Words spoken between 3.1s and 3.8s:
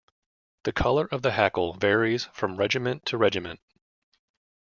regiment.